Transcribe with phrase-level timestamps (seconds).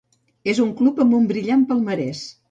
[0.53, 2.23] És un club amb un brillant palmarès.